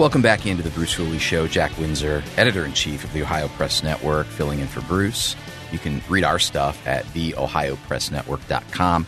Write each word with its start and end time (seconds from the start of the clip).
Welcome 0.00 0.22
back 0.22 0.46
into 0.46 0.62
the 0.62 0.70
Bruce 0.70 0.94
Hooley 0.94 1.18
Show. 1.18 1.46
Jack 1.46 1.76
Windsor, 1.76 2.22
editor 2.38 2.64
in 2.64 2.72
chief 2.72 3.04
of 3.04 3.12
the 3.12 3.20
Ohio 3.20 3.48
Press 3.48 3.82
Network, 3.82 4.26
filling 4.28 4.60
in 4.60 4.66
for 4.66 4.80
Bruce. 4.80 5.36
You 5.72 5.78
can 5.78 6.00
read 6.08 6.24
our 6.24 6.38
stuff 6.38 6.86
at 6.86 7.04
theohiopressnetwork.com. 7.08 9.06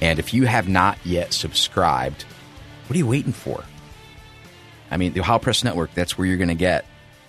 And 0.00 0.18
if 0.18 0.32
you 0.32 0.46
have 0.46 0.66
not 0.66 0.96
yet 1.04 1.34
subscribed, 1.34 2.22
what 2.86 2.94
are 2.94 2.98
you 2.98 3.06
waiting 3.06 3.34
for? 3.34 3.62
I 4.90 4.96
mean, 4.96 5.12
the 5.12 5.20
Ohio 5.20 5.38
Press 5.40 5.62
Network, 5.62 5.92
that's 5.92 6.16
where 6.16 6.26
you're 6.26 6.38
going 6.38 6.48
to 6.48 6.54
get 6.54 6.86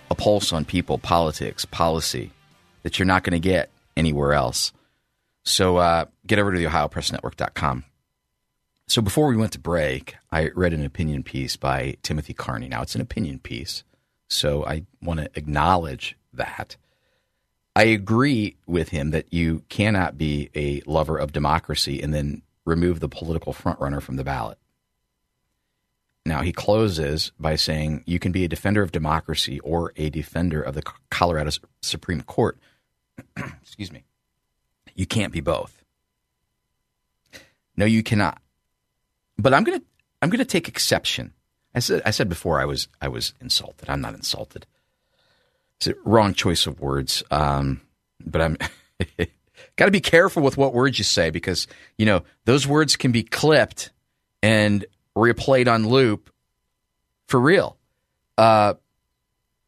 a 0.09 0.15
pulse 0.15 0.53
on 0.53 0.63
people, 0.63 0.97
politics, 0.97 1.65
policy 1.65 2.31
that 2.83 2.97
you're 2.97 3.05
not 3.05 3.23
going 3.23 3.33
to 3.33 3.45
get 3.45 3.71
anywhere 3.97 4.31
else. 4.31 4.71
So 5.43 5.75
uh, 5.75 6.05
get 6.25 6.39
over 6.39 6.53
to 6.53 6.57
the 6.57 6.63
ohiopressnetwork.com. 6.63 7.83
So 8.91 9.01
before 9.01 9.27
we 9.27 9.37
went 9.37 9.53
to 9.53 9.59
break, 9.59 10.17
I 10.33 10.49
read 10.49 10.73
an 10.73 10.83
opinion 10.83 11.23
piece 11.23 11.55
by 11.55 11.95
Timothy 12.03 12.33
Carney. 12.33 12.67
Now, 12.67 12.81
it's 12.81 12.93
an 12.93 12.99
opinion 12.99 13.39
piece, 13.39 13.85
so 14.27 14.65
I 14.65 14.83
want 15.01 15.21
to 15.21 15.29
acknowledge 15.33 16.17
that. 16.33 16.75
I 17.73 17.83
agree 17.83 18.57
with 18.67 18.89
him 18.89 19.11
that 19.11 19.31
you 19.31 19.63
cannot 19.69 20.17
be 20.17 20.49
a 20.53 20.81
lover 20.85 21.17
of 21.17 21.31
democracy 21.31 22.01
and 22.01 22.13
then 22.13 22.41
remove 22.65 22.99
the 22.99 23.07
political 23.07 23.53
frontrunner 23.53 24.01
from 24.01 24.17
the 24.17 24.25
ballot. 24.25 24.57
Now, 26.25 26.41
he 26.41 26.51
closes 26.51 27.31
by 27.39 27.55
saying 27.55 28.03
you 28.05 28.19
can 28.19 28.33
be 28.33 28.43
a 28.43 28.49
defender 28.49 28.81
of 28.81 28.91
democracy 28.91 29.61
or 29.61 29.93
a 29.95 30.09
defender 30.09 30.61
of 30.61 30.75
the 30.75 30.83
Colorado 31.09 31.51
Supreme 31.81 32.23
Court. 32.23 32.57
Excuse 33.61 33.89
me. 33.89 34.03
You 34.95 35.05
can't 35.05 35.31
be 35.31 35.39
both. 35.39 35.81
No, 37.77 37.85
you 37.85 38.03
cannot. 38.03 38.41
But 39.41 39.53
I'm 39.53 39.63
gonna 39.63 39.81
I'm 40.21 40.29
gonna 40.29 40.45
take 40.45 40.67
exception. 40.67 41.33
I 41.73 41.79
said 41.79 42.01
I 42.05 42.11
said 42.11 42.29
before 42.29 42.61
I 42.61 42.65
was 42.65 42.87
I 43.01 43.07
was 43.07 43.33
insulted. 43.41 43.89
I'm 43.89 44.01
not 44.01 44.13
insulted. 44.13 44.67
It's 45.77 45.87
a 45.87 45.95
wrong 46.05 46.35
choice 46.35 46.67
of 46.67 46.79
words. 46.79 47.23
Um, 47.31 47.81
but 48.23 48.41
I'm 48.41 48.57
got 49.77 49.85
to 49.85 49.91
be 49.91 50.01
careful 50.01 50.43
with 50.43 50.57
what 50.57 50.75
words 50.75 50.99
you 50.99 51.03
say 51.03 51.31
because 51.31 51.67
you 51.97 52.05
know 52.05 52.23
those 52.45 52.67
words 52.67 52.95
can 52.95 53.11
be 53.11 53.23
clipped 53.23 53.89
and 54.43 54.85
replayed 55.15 55.71
on 55.71 55.87
loop 55.87 56.31
for 57.27 57.39
real. 57.39 57.77
Uh, 58.37 58.75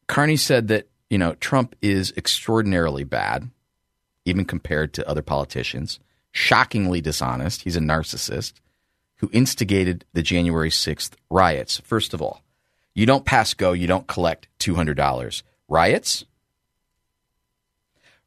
Carney 0.06 0.36
said 0.36 0.68
that 0.68 0.88
you 1.10 1.18
know 1.18 1.34
Trump 1.34 1.74
is 1.82 2.12
extraordinarily 2.16 3.02
bad, 3.02 3.50
even 4.24 4.44
compared 4.44 4.94
to 4.94 5.08
other 5.08 5.22
politicians. 5.22 5.98
Shockingly 6.30 7.00
dishonest. 7.00 7.62
He's 7.62 7.76
a 7.76 7.80
narcissist 7.80 8.54
who 9.24 9.30
instigated 9.32 10.04
the 10.12 10.20
January 10.20 10.68
6th 10.68 11.12
riots. 11.30 11.80
First 11.80 12.12
of 12.12 12.20
all, 12.20 12.42
you 12.94 13.06
don't 13.06 13.24
pass 13.24 13.54
go, 13.54 13.72
you 13.72 13.86
don't 13.86 14.06
collect 14.06 14.48
$200. 14.58 15.42
Riots? 15.66 16.26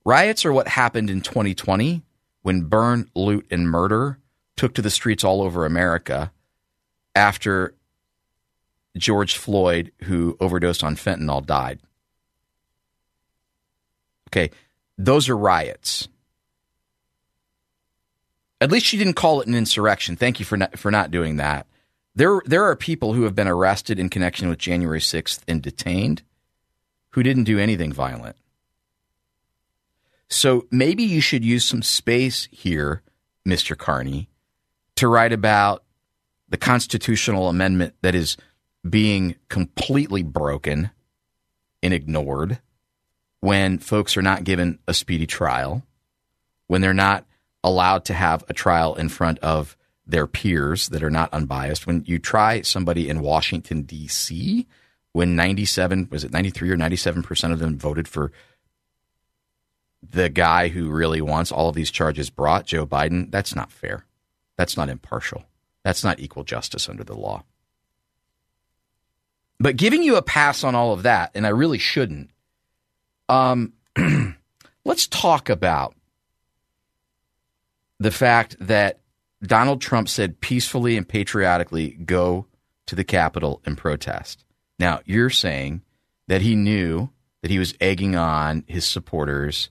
Riots 0.04 0.44
are 0.44 0.52
what 0.52 0.68
happened 0.68 1.12
in 1.12 1.22
2020 1.22 2.02
when 2.42 2.62
burn, 2.62 3.12
loot, 3.14 3.46
and 3.52 3.70
murder 3.70 4.18
took 4.56 4.74
to 4.74 4.82
the 4.82 4.90
streets 4.90 5.24
all 5.24 5.44
over 5.44 5.68
America 5.68 6.32
after 7.16 7.76
George 8.98 9.38
Floyd, 9.38 9.92
who 10.06 10.36
overdosed 10.40 10.84
on 10.84 10.96
fentanyl, 10.96 11.46
died. 11.46 11.80
Okay, 14.30 14.50
those 14.98 15.30
are 15.30 15.38
riots. 15.38 16.08
At 18.60 18.72
least 18.72 18.86
she 18.86 18.98
didn't 18.98 19.14
call 19.14 19.42
it 19.42 19.48
an 19.48 19.56
insurrection. 19.56 20.16
Thank 20.16 20.40
you 20.40 20.46
for 20.46 20.58
not, 20.58 20.80
for 20.80 20.90
not 20.90 21.12
doing 21.12 21.38
that. 21.38 21.68
There 22.16 22.42
there 22.46 22.64
are 22.64 22.76
people 22.76 23.14
who 23.14 23.24
have 23.24 23.36
been 23.36 23.48
arrested 23.48 24.00
in 24.00 24.10
connection 24.10 24.50
with 24.50 24.58
January 24.58 25.00
6th 25.00 25.42
and 25.48 25.62
detained 25.62 26.24
who 27.12 27.22
didn't 27.22 27.44
do 27.44 27.60
anything 27.60 27.94
violent. 27.94 28.36
So 30.28 30.66
maybe 30.72 31.04
you 31.04 31.22
should 31.22 31.46
use 31.46 31.64
some 31.64 31.84
space 31.84 32.48
here, 32.52 33.04
Mr. 33.48 33.78
Carney, 33.78 34.30
to 34.96 35.08
write 35.08 35.32
about 35.32 35.84
the 36.50 36.58
constitutional 36.58 37.50
amendment 37.50 37.94
that 38.02 38.16
is 38.16 38.36
being 38.90 39.36
completely 39.48 40.24
broken 40.24 40.90
and 41.84 41.94
ignored 41.94 42.60
when 43.42 43.78
folks 43.78 44.18
are 44.18 44.24
not 44.24 44.44
given 44.44 44.80
a 44.88 44.94
speedy 44.94 45.28
trial, 45.28 45.84
when 46.66 46.82
they're 46.82 46.94
not 46.94 47.27
allowed 47.64 48.06
to 48.06 48.14
have 48.14 48.44
a 48.50 48.54
trial 48.54 48.96
in 48.96 49.10
front 49.10 49.40
of 49.40 49.76
their 50.06 50.28
peers 50.28 50.90
that 50.90 51.04
are 51.04 51.10
not 51.10 51.34
unbiased. 51.34 51.86
When 51.86 52.04
you 52.06 52.18
try 52.18 52.62
somebody 52.62 53.10
in 53.10 53.22
Washington, 53.22 53.84
D.C., 53.84 54.66
when 55.12 55.36
97, 55.36 56.08
was 56.12 56.24
it 56.24 56.32
93 56.32 56.72
or 56.72 56.78
97% 56.78 57.52
of 57.52 57.60
them 57.60 57.78
voted 57.78 58.08
for 58.08 58.32
the 60.02 60.30
guy 60.30 60.68
who 60.70 60.90
really 60.90 61.22
wants 61.22 61.52
all 61.52 61.70
of 61.70 61.76
these 61.76 61.92
charges 61.92 62.30
brought, 62.30 62.66
Joe 62.66 62.86
Biden, 62.86 63.32
that's 63.32 63.56
not 63.56 63.72
fair. 63.72 64.06
That's 64.58 64.78
not 64.78 64.90
impartial. 64.90 65.44
That's 65.84 66.04
not 66.04 66.20
equal 66.20 66.44
justice 66.44 66.88
under 66.88 67.04
the 67.04 67.18
law. 67.18 67.44
But 69.60 69.76
giving 69.76 70.04
you 70.04 70.16
a 70.16 70.22
pass 70.22 70.64
on 70.64 70.76
all 70.76 70.94
of 70.94 71.04
that, 71.04 71.32
and 71.34 71.46
I 71.46 71.50
really 71.50 71.80
shouldn't, 71.80 72.30
um, 73.28 73.74
let's 74.86 75.08
talk 75.08 75.50
about 75.50 75.96
the 78.00 78.12
fact 78.12 78.56
that 78.60 79.00
Donald 79.42 79.82
Trump 79.82 80.10
said 80.10 80.42
peacefully 80.42 80.98
and 80.98 81.08
patriotically 81.08 81.92
go 81.92 82.48
to 82.88 82.96
the 82.96 83.04
Capitol 83.04 83.62
and 83.66 83.78
protest. 83.78 84.44
Now, 84.80 85.02
you're 85.06 85.30
saying 85.30 85.82
that 86.28 86.42
he 86.42 86.56
knew 86.56 87.10
that 87.42 87.52
he 87.52 87.60
was 87.60 87.76
egging 87.80 88.16
on 88.16 88.64
his 88.68 88.86
supporters 88.86 89.70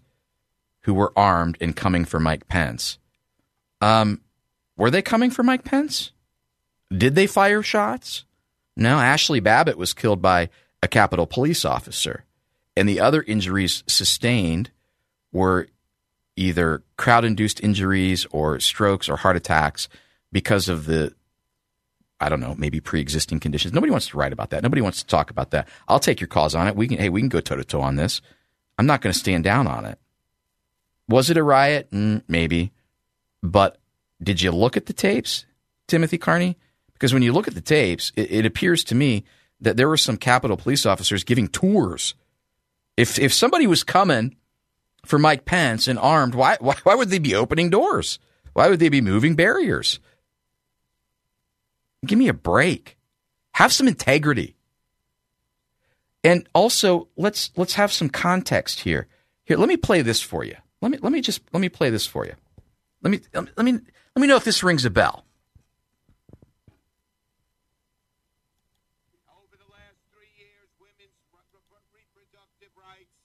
who 0.82 0.94
were 0.94 1.12
armed 1.16 1.56
and 1.60 1.75
coming 1.75 2.04
for 2.04 2.20
Mike 2.20 2.48
Pence. 2.48 2.98
Um, 3.81 4.20
were 4.76 4.91
they 4.91 5.03
coming 5.03 5.31
for 5.31 5.42
Mike 5.42 5.65
Pence? 5.65 6.12
Did 6.97 7.15
they 7.15 7.26
fire 7.26 7.62
shots? 7.62 8.25
No, 8.76 8.98
Ashley 8.98 9.41
Babbitt 9.41 9.78
was 9.78 9.94
killed 9.94 10.22
by 10.22 10.48
a 10.82 10.88
Capitol 10.88 11.26
police 11.26 11.65
officer, 11.65 12.25
and 12.76 12.88
the 12.88 13.00
other 13.00 13.22
injuries 13.22 13.82
sustained 13.86 14.70
were 15.32 15.69
either 16.36 16.82
crowd 16.97 17.24
induced 17.24 17.62
injuries 17.62 18.26
or 18.30 18.60
strokes 18.60 19.08
or 19.08 19.16
heart 19.16 19.36
attacks 19.36 19.88
because 20.32 20.69
of 20.69 20.86
the 20.86 21.14
I 22.19 22.30
don't 22.30 22.41
know, 22.41 22.54
maybe 22.56 22.80
pre-existing 22.80 23.41
conditions. 23.41 23.74
Nobody 23.74 23.91
wants 23.91 24.08
to 24.08 24.16
write 24.16 24.32
about 24.32 24.48
that. 24.50 24.62
Nobody 24.62 24.80
wants 24.80 25.00
to 25.00 25.06
talk 25.06 25.30
about 25.30 25.50
that. 25.50 25.68
I'll 25.86 26.00
take 26.00 26.18
your 26.18 26.28
cause 26.28 26.54
on 26.54 26.66
it. 26.66 26.74
We 26.74 26.88
can 26.88 26.98
hey, 26.98 27.09
we 27.09 27.21
can 27.21 27.28
go 27.28 27.41
toe 27.41 27.56
to 27.56 27.65
toe 27.65 27.83
on 27.83 27.97
this. 27.97 28.21
I'm 28.78 28.86
not 28.86 29.00
going 29.00 29.12
to 29.12 29.18
stand 29.18 29.44
down 29.44 29.66
on 29.66 29.84
it. 29.84 29.98
Was 31.09 31.30
it 31.30 31.36
a 31.36 31.42
riot? 31.42 31.91
Mm, 31.91 32.22
maybe. 32.28 32.72
But 33.42 33.78
did 34.22 34.42
you 34.42 34.50
look 34.50 34.77
at 34.77 34.86
the 34.86 34.92
tapes, 34.92 35.44
Timothy 35.86 36.18
Carney? 36.18 36.56
Because 36.94 37.12
when 37.12 37.22
you 37.22 37.33
look 37.33 37.48
at 37.48 37.54
the 37.54 37.60
tapes, 37.60 38.12
it, 38.16 38.30
it 38.30 38.47
appears 38.47 38.83
to 38.84 38.94
me 38.94 39.24
that 39.60 39.77
there 39.77 39.88
were 39.88 39.97
some 39.97 40.16
Capitol 40.16 40.56
police 40.56 40.86
officers 40.86 41.24
giving 41.24 41.48
tours. 41.48 42.15
If 42.97 43.18
if 43.18 43.33
somebody 43.33 43.66
was 43.66 43.84
coming 43.84 44.36
for 45.06 45.18
Mike 45.18 45.44
Pence 45.44 45.88
and 45.88 45.98
armed, 45.98 46.34
why, 46.34 46.56
why, 46.60 46.76
why 46.82 46.94
would 46.94 47.10
they 47.10 47.18
be 47.18 47.34
opening 47.34 47.70
doors? 47.70 48.18
Why 48.53 48.68
would 48.68 48.78
they 48.78 48.88
be 48.88 49.00
moving 49.00 49.34
barriers? 49.34 50.00
Give 52.04 52.18
me 52.18 52.28
a 52.28 52.34
break. 52.34 52.97
Have 53.53 53.72
some 53.72 53.88
integrity. 53.88 54.56
And 56.22 56.48
also, 56.54 57.08
let's 57.16 57.50
let's 57.56 57.74
have 57.74 57.92
some 57.92 58.08
context 58.08 58.80
here. 58.80 59.06
Here, 59.44 59.56
let 59.56 59.68
me 59.68 59.76
play 59.76 60.03
this 60.03 60.20
for 60.20 60.44
you. 60.44 60.56
Let 60.82 60.91
me 60.91 60.98
let 60.98 61.12
me 61.12 61.20
just 61.20 61.41
let 61.52 61.60
me 61.60 61.68
play 61.68 61.91
this 61.91 62.06
for 62.06 62.26
you. 62.26 62.34
Let 63.02 63.10
me 63.10 63.20
let 63.32 63.64
me 63.64 63.72
let 63.72 64.20
me 64.20 64.26
know 64.26 64.36
if 64.36 64.44
this 64.44 64.62
rings 64.62 64.84
a 64.84 64.91
bell. 64.91 65.26
rights 72.76 73.16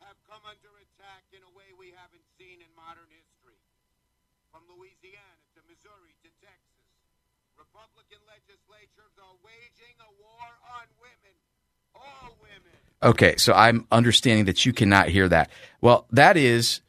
have 0.00 0.14
come 0.30 0.42
under 0.46 0.70
attack 0.78 1.26
in 1.34 1.42
a 1.42 1.52
way 1.58 1.74
we 1.74 1.90
haven't 2.02 2.26
seen 2.34 2.58
in 2.58 2.70
modern 2.74 3.06
history. 3.14 3.54
From 4.50 4.66
Louisiana 4.66 5.38
to 5.54 5.62
Missouri 5.70 6.18
to 6.26 6.30
Texas, 6.42 6.82
Republican 7.54 8.18
legislatures 8.26 9.14
are 9.22 9.38
waging 9.46 9.94
a 10.02 10.10
war 10.18 10.50
on 10.82 10.90
women. 10.98 11.36
All 11.94 12.34
women. 12.42 12.74
Okay, 13.02 13.36
so 13.36 13.52
I'm 13.54 13.86
understanding 13.92 14.46
that 14.46 14.66
you 14.66 14.72
cannot 14.72 15.08
hear 15.08 15.28
that. 15.28 15.50
Well, 15.80 16.06
that 16.10 16.36
is 16.36 16.80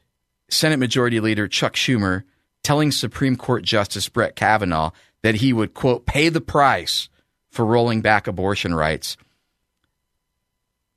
Senate 0.50 0.78
Majority 0.78 1.20
Leader 1.20 1.48
Chuck 1.48 1.74
Schumer 1.76 2.24
telling 2.64 2.92
Supreme 2.92 3.36
Court 3.36 3.64
Justice 3.64 4.10
Brett 4.10 4.36
Kavanaugh 4.36 4.92
that 5.22 5.36
he 5.36 5.54
would, 5.54 5.76
quote, 5.76 6.08
pay 6.08 6.30
the 6.30 6.42
price 6.42 7.08
for 7.52 7.66
rolling 7.66 8.02
back 8.02 8.26
abortion 8.26 8.74
rights 8.74 9.16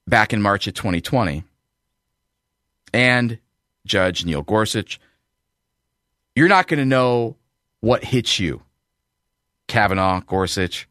back 0.06 0.32
in 0.32 0.40
March 0.40 0.66
of 0.66 0.72
2020. 0.74 1.44
And 2.94 3.38
Judge 3.87 4.25
Neil 4.25 4.43
Gorsuch, 4.43 5.00
you're 6.35 6.49
not 6.49 6.67
going 6.67 6.79
to 6.79 6.85
know 6.85 7.37
what 7.81 8.05
hits 8.05 8.38
you, 8.38 8.62
Kavanaugh, 9.69 10.21
Gorsuch. 10.21 10.88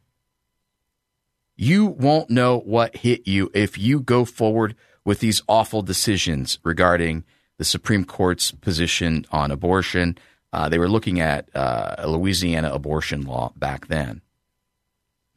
You 1.55 1.85
won't 1.85 2.29
know 2.29 2.59
what 2.59 2.97
hit 2.97 3.27
you 3.27 3.51
if 3.53 3.77
you 3.77 3.99
go 3.99 4.25
forward 4.25 4.75
with 5.05 5.19
these 5.19 5.41
awful 5.47 5.81
decisions 5.81 6.59
regarding 6.63 7.23
the 7.57 7.63
Supreme 7.63 8.03
Court's 8.03 8.51
position 8.51 9.25
on 9.31 9.51
abortion. 9.51 10.17
Uh, 10.51 10.67
they 10.67 10.79
were 10.79 10.89
looking 10.89 11.19
at 11.19 11.49
uh, 11.55 11.95
a 11.97 12.07
Louisiana 12.09 12.73
abortion 12.73 13.21
law 13.21 13.53
back 13.55 13.87
then. 13.87 14.21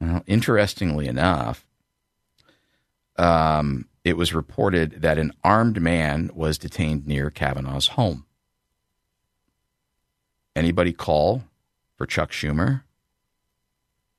Well, 0.00 0.22
interestingly 0.26 1.06
enough, 1.06 1.66
um, 3.16 3.86
it 4.08 4.16
was 4.16 4.32
reported 4.32 5.02
that 5.02 5.18
an 5.18 5.32
armed 5.44 5.82
man 5.82 6.30
was 6.34 6.56
detained 6.56 7.06
near 7.06 7.30
Kavanaugh's 7.30 7.88
home. 7.88 8.24
Anybody 10.56 10.94
call 10.94 11.44
for 11.96 12.06
Chuck 12.06 12.30
Schumer 12.32 12.82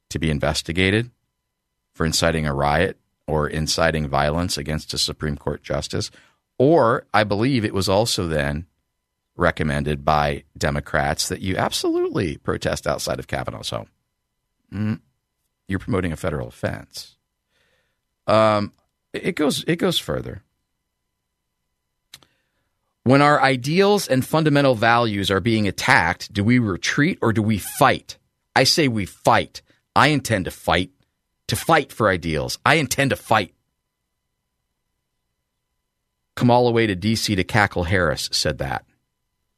to 0.10 0.20
be 0.20 0.30
investigated 0.30 1.10
for 1.92 2.06
inciting 2.06 2.46
a 2.46 2.54
riot 2.54 2.98
or 3.26 3.48
inciting 3.48 4.08
violence 4.08 4.58
against 4.58 4.94
a 4.94 4.98
Supreme 5.00 5.36
Court 5.36 5.64
justice? 5.64 6.12
Or 6.60 7.08
I 7.12 7.24
believe 7.24 7.66
it 7.66 7.74
was 7.74 7.90
also 7.90 8.28
then 8.28 8.68
recommended 9.36 10.06
by 10.06 10.44
Democrats 10.56 11.30
that 11.30 11.42
you 11.42 11.58
absolutely 11.58 12.38
protest 12.38 12.86
outside 12.86 13.18
of 13.18 13.28
Kavanaugh's 13.28 13.72
home. 13.72 13.90
Mm, 14.72 15.00
you're 15.68 15.80
promoting 15.80 16.12
a 16.12 16.18
federal 16.18 16.48
offense. 16.48 17.16
Um, 18.28 18.74
it 19.14 19.36
goes 19.36 19.64
it 19.68 19.78
goes 19.78 20.00
further. 20.00 20.44
When 23.04 23.22
our 23.22 23.42
ideals 23.42 24.08
and 24.08 24.26
fundamental 24.26 24.76
values 24.76 25.32
are 25.32 25.40
being 25.40 25.68
attacked, 25.68 26.32
do 26.32 26.44
we 26.44 26.60
retreat 26.60 27.18
or 27.22 27.34
do 27.34 27.42
we 27.42 27.58
fight? 27.58 28.18
I 28.56 28.66
say 28.66 28.88
we 28.88 29.06
fight. 29.06 29.62
I 29.96 30.08
intend 30.08 30.46
to 30.46 30.52
fight. 30.52 30.92
To 31.48 31.56
fight 31.56 31.92
for 31.92 32.10
ideals. 32.10 32.60
I 32.64 32.76
intend 32.76 33.10
to 33.10 33.16
fight. 33.16 33.56
Come 36.36 36.52
all 36.52 36.66
the 36.66 36.72
way 36.72 36.86
to 36.86 36.96
D.C. 36.96 37.36
to 37.36 37.44
cackle 37.44 37.86
Harris 37.86 38.30
said 38.32 38.60
that 38.60 38.86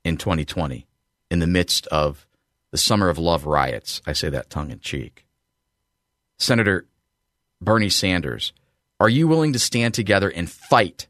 in 0.05 0.17
2020 0.17 0.87
in 1.29 1.39
the 1.39 1.47
midst 1.47 1.87
of 1.87 2.25
the 2.71 2.77
Summer 2.77 3.09
of 3.09 3.17
Love 3.17 3.45
riots. 3.45 4.01
I 4.07 4.13
say 4.13 4.29
that 4.29 4.49
tongue 4.49 4.71
in 4.71 4.79
cheek. 4.79 5.25
Senator 6.39 6.87
Bernie 7.59 7.89
Sanders 7.89 8.53
are 9.01 9.09
you 9.09 9.27
willing 9.27 9.51
to 9.51 9.57
stand 9.57 9.95
together 9.95 10.29
and 10.29 10.47
fight 10.47 11.07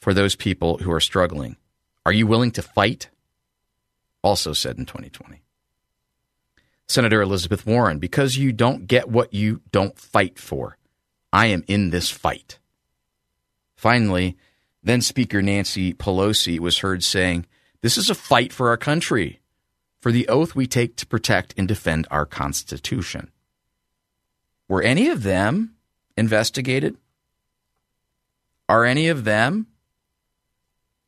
for 0.00 0.12
those 0.12 0.34
people 0.34 0.78
who 0.78 0.90
are 0.90 0.98
struggling? 0.98 1.56
Are 2.04 2.12
you 2.12 2.26
willing 2.26 2.50
to 2.50 2.62
fight? 2.62 3.10
Also 4.22 4.52
said 4.52 4.76
in 4.76 4.84
2020. 4.84 5.40
Senator 6.88 7.22
Elizabeth 7.22 7.64
Warren, 7.64 8.00
because 8.00 8.38
you 8.38 8.50
don't 8.50 8.88
get 8.88 9.08
what 9.08 9.32
you 9.32 9.60
don't 9.70 9.96
fight 9.96 10.36
for. 10.36 10.76
I 11.32 11.46
am 11.46 11.62
in 11.68 11.90
this 11.90 12.10
fight. 12.10 12.58
Finally, 13.76 14.36
then 14.82 15.00
Speaker 15.00 15.40
Nancy 15.40 15.94
Pelosi 15.94 16.58
was 16.58 16.78
heard 16.78 17.04
saying, 17.04 17.46
This 17.82 17.96
is 17.96 18.10
a 18.10 18.16
fight 18.16 18.52
for 18.52 18.68
our 18.70 18.76
country, 18.76 19.38
for 20.00 20.10
the 20.10 20.26
oath 20.26 20.56
we 20.56 20.66
take 20.66 20.96
to 20.96 21.06
protect 21.06 21.54
and 21.56 21.68
defend 21.68 22.08
our 22.10 22.26
Constitution. 22.26 23.30
Were 24.66 24.82
any 24.82 25.08
of 25.08 25.22
them 25.22 25.76
investigated? 26.18 26.96
Are 28.68 28.84
any 28.84 29.08
of 29.08 29.24
them, 29.24 29.68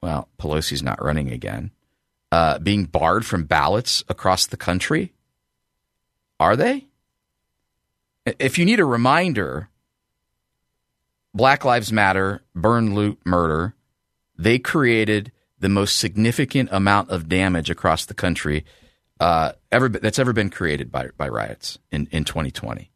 well, 0.00 0.28
Pelosi's 0.38 0.82
not 0.82 1.02
running 1.02 1.30
again, 1.30 1.72
uh, 2.32 2.58
being 2.58 2.84
barred 2.84 3.26
from 3.26 3.44
ballots 3.44 4.02
across 4.08 4.46
the 4.46 4.56
country? 4.56 5.12
Are 6.38 6.56
they? 6.56 6.86
If 8.24 8.56
you 8.58 8.64
need 8.64 8.80
a 8.80 8.84
reminder, 8.84 9.68
Black 11.34 11.64
Lives 11.64 11.92
Matter, 11.92 12.42
burn, 12.54 12.94
loot, 12.94 13.18
murder, 13.26 13.74
they 14.38 14.58
created 14.58 15.32
the 15.58 15.68
most 15.68 15.98
significant 15.98 16.70
amount 16.72 17.10
of 17.10 17.28
damage 17.28 17.68
across 17.68 18.06
the 18.06 18.14
country 18.14 18.64
uh, 19.18 19.52
ever 19.70 19.90
that's 19.90 20.18
ever 20.18 20.32
been 20.32 20.48
created 20.48 20.90
by, 20.90 21.08
by 21.18 21.28
riots 21.28 21.78
in, 21.90 22.08
in 22.10 22.24
2020 22.24 22.89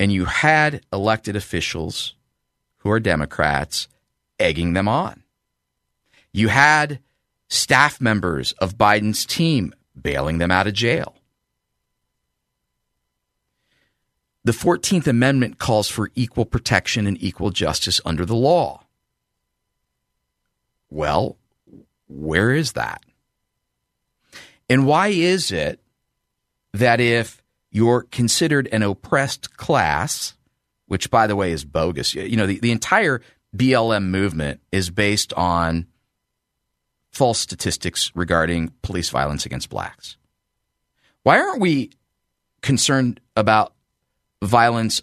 and 0.00 0.10
you 0.10 0.24
had 0.24 0.80
elected 0.90 1.36
officials 1.36 2.14
who 2.78 2.90
are 2.90 2.98
Democrats 2.98 3.86
egging 4.38 4.72
them 4.72 4.88
on. 4.88 5.22
You 6.32 6.48
had 6.48 7.00
staff 7.48 8.00
members 8.00 8.52
of 8.52 8.78
Biden's 8.78 9.26
team 9.26 9.74
bailing 10.00 10.38
them 10.38 10.50
out 10.50 10.66
of 10.66 10.72
jail. 10.72 11.16
The 14.42 14.52
14th 14.52 15.06
Amendment 15.06 15.58
calls 15.58 15.90
for 15.90 16.10
equal 16.14 16.46
protection 16.46 17.06
and 17.06 17.22
equal 17.22 17.50
justice 17.50 18.00
under 18.02 18.24
the 18.24 18.34
law. 18.34 18.86
Well, 20.88 21.36
where 22.08 22.52
is 22.52 22.72
that? 22.72 23.02
And 24.66 24.86
why 24.86 25.08
is 25.08 25.52
it 25.52 25.78
that 26.72 27.00
if 27.00 27.39
you're 27.70 28.02
considered 28.10 28.68
an 28.72 28.82
oppressed 28.82 29.56
class, 29.56 30.34
which, 30.86 31.10
by 31.10 31.26
the 31.26 31.36
way, 31.36 31.52
is 31.52 31.64
bogus. 31.64 32.14
You 32.14 32.36
know, 32.36 32.46
the, 32.46 32.58
the 32.58 32.72
entire 32.72 33.22
BLM 33.56 34.06
movement 34.06 34.60
is 34.72 34.90
based 34.90 35.32
on 35.34 35.86
false 37.12 37.38
statistics 37.38 38.10
regarding 38.14 38.72
police 38.82 39.10
violence 39.10 39.46
against 39.46 39.70
blacks. 39.70 40.16
Why 41.22 41.40
aren't 41.40 41.60
we 41.60 41.90
concerned 42.62 43.20
about 43.36 43.72
violence 44.42 45.02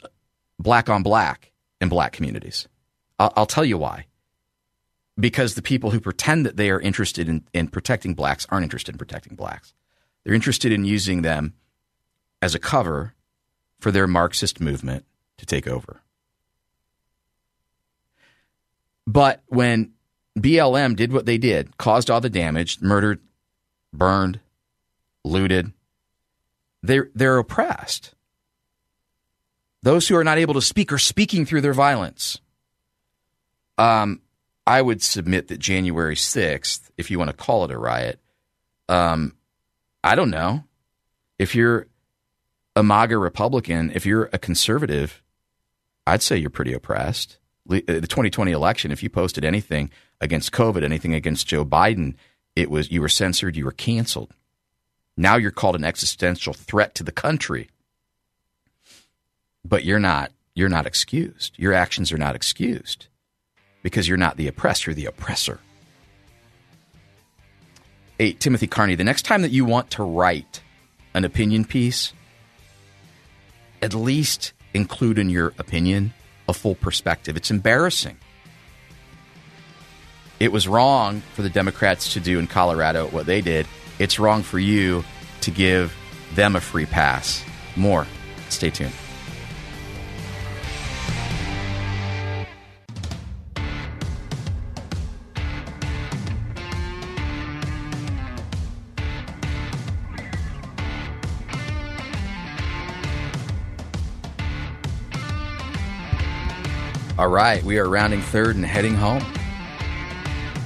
black 0.60 0.90
on 0.90 1.04
black 1.04 1.52
in 1.80 1.90
black 1.90 2.12
communities? 2.14 2.68
I'll, 3.20 3.34
I'll 3.36 3.46
tell 3.46 3.66
you 3.66 3.78
why. 3.78 4.06
Because 5.20 5.56
the 5.56 5.62
people 5.62 5.92
who 5.92 6.00
pretend 6.00 6.46
that 6.46 6.58
they 6.58 6.70
are 6.70 6.80
interested 6.80 7.28
in, 7.28 7.44
in 7.54 7.68
protecting 7.68 8.14
blacks 8.14 8.46
aren't 8.50 8.64
interested 8.64 8.94
in 8.94 9.00
protecting 9.00 9.36
blacks. 9.36 9.74
They're 10.24 10.36
interested 10.36 10.72
in 10.72 10.86
using 10.86 11.22
them 11.22 11.54
as 12.42 12.56
a 12.56 12.60
cover 12.60 13.14
for 13.80 13.92
their 13.92 14.08
Marxist 14.08 14.60
movement 14.60 15.06
to 15.38 15.46
take 15.46 15.68
over. 15.68 16.02
But 19.06 19.42
when 19.48 19.94
BLM 20.38 20.96
did 20.96 21.14
what 21.14 21.26
they 21.26 21.38
did, 21.38 21.78
caused 21.78 22.10
all 22.10 22.22
the 22.22 22.30
damage, 22.30 22.82
murdered, 22.82 23.20
burned, 23.94 24.40
looted, 25.24 25.72
they're, 26.84 27.10
they're 27.16 27.38
oppressed. 27.38 28.14
Those 29.84 30.08
who 30.08 30.16
are 30.16 30.24
not 30.24 30.38
able 30.38 30.56
to 30.56 30.62
speak 30.62 30.92
are 30.92 30.98
speaking 30.98 31.46
through 31.46 31.62
their 31.62 31.74
violence. 31.74 32.40
Um, 33.78 34.22
I 34.66 34.82
would 34.82 35.02
submit 35.02 35.48
that 35.48 35.60
January 35.60 36.16
6th, 36.16 36.90
if 36.98 37.10
you 37.10 37.18
want 37.18 37.30
to 37.30 37.38
call 37.38 37.64
it 37.64 37.72
a 37.72 37.78
riot, 37.78 38.20
um, 38.90 39.36
I 40.04 40.16
don't 40.16 40.30
know. 40.30 40.64
If 41.40 41.56
you're 41.56 41.88
a 42.78 42.84
MAGA 42.84 43.18
Republican, 43.18 43.92
if 43.96 44.06
you're 44.06 44.30
a 44.32 44.38
conservative, 44.38 45.24
I'd 46.06 46.22
say 46.22 46.38
you're 46.38 46.52
pretty 46.52 46.74
oppressed. 46.74 47.40
Uh, 47.68 47.82
the 47.88 48.02
2020 48.02 48.52
election, 48.52 48.92
if 48.92 49.02
you 49.02 49.10
posted 49.10 49.44
anything 49.44 49.90
against 50.22 50.52
COVID, 50.52 50.84
anything 50.84 51.16
against 51.16 51.48
Joe 51.48 51.66
Biden, 51.66 52.14
it 52.56 52.70
was 52.70 52.92
you 52.92 53.02
were 53.02 53.10
censored, 53.10 53.58
you 53.58 53.66
were 53.66 53.72
canceled. 53.72 54.36
Now 55.18 55.38
you're 55.38 55.50
called 55.50 55.76
an 55.76 55.84
existential 55.84 56.54
threat 56.54 56.94
to 56.96 57.04
the 57.04 57.12
country. 57.12 57.70
But 59.66 59.84
you're 59.84 60.00
not 60.00 60.32
you're 60.54 60.70
not 60.70 60.86
excused. 60.86 61.54
Your 61.58 61.74
actions 61.74 62.12
are 62.12 62.18
not 62.18 62.36
excused 62.36 63.08
because 63.82 64.08
you're 64.08 64.18
not 64.18 64.38
the 64.38 64.48
oppressed, 64.48 64.86
you're 64.86 64.94
the 64.94 65.06
oppressor. 65.06 65.60
Hey, 68.20 68.34
Timothy 68.34 68.68
Carney, 68.68 68.96
the 68.96 69.04
next 69.04 69.24
time 69.24 69.42
that 69.42 69.52
you 69.52 69.66
want 69.66 69.90
to 69.92 70.04
write 70.04 70.62
an 71.14 71.26
opinion 71.26 71.66
piece, 71.66 72.14
at 73.82 73.94
least 73.94 74.54
include 74.74 75.18
in 75.18 75.30
your 75.30 75.54
opinion 75.58 76.14
a 76.48 76.54
full 76.54 76.76
perspective. 76.76 77.36
It's 77.38 77.52
embarrassing 77.52 78.18
It 80.40 80.52
was 80.52 80.68
wrong 80.68 81.22
for 81.34 81.42
the 81.42 81.50
Democrats 81.50 82.14
to 82.14 82.20
do 82.20 82.38
in 82.38 82.48
Colorado 82.48 83.08
what 83.08 83.26
they 83.26 83.42
did. 83.42 83.66
It's 83.98 84.20
wrong 84.20 84.44
for 84.44 84.60
you 84.60 85.04
to 85.42 85.52
give 85.52 85.96
them 86.36 86.56
a 86.56 86.62
free 86.62 86.86
pass. 86.86 87.44
More. 87.76 88.06
Stay 88.50 88.70
tuned. 88.70 88.94
All 107.28 107.34
right, 107.34 107.62
we 107.62 107.78
are 107.78 107.90
rounding 107.90 108.22
third 108.22 108.56
and 108.56 108.66
heading 108.66 108.96
home 108.96 109.22